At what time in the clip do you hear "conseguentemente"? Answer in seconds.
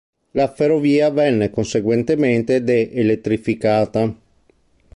1.51-2.63